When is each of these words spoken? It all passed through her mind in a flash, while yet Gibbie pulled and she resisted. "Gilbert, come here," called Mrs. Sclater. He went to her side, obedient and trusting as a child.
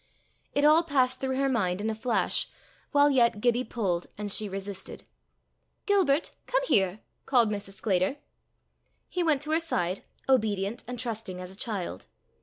It 0.53 0.65
all 0.65 0.81
passed 0.81 1.19
through 1.19 1.35
her 1.35 1.47
mind 1.47 1.79
in 1.79 1.87
a 1.87 1.93
flash, 1.93 2.49
while 2.91 3.11
yet 3.11 3.39
Gibbie 3.39 3.63
pulled 3.65 4.07
and 4.17 4.31
she 4.31 4.49
resisted. 4.49 5.03
"Gilbert, 5.85 6.31
come 6.47 6.63
here," 6.65 7.01
called 7.27 7.51
Mrs. 7.51 7.73
Sclater. 7.73 8.17
He 9.09 9.21
went 9.21 9.43
to 9.43 9.51
her 9.51 9.59
side, 9.59 10.01
obedient 10.27 10.83
and 10.87 10.99
trusting 10.99 11.39
as 11.39 11.51
a 11.51 11.55
child. 11.55 12.07